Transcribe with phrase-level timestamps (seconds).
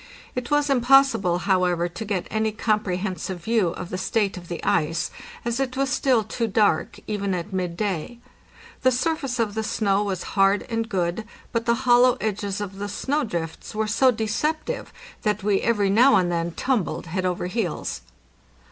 [0.33, 5.11] It was impossible, however, to get any comprehensive view of the state of the ice,
[5.45, 8.17] as it was still too dark, even at midday.
[8.81, 12.89] The surface of the snow was hard and good, but the hollow edges of the
[12.89, 14.91] snow drifts were so deceptive
[15.21, 18.01] that we every now and then tumbled head over heels.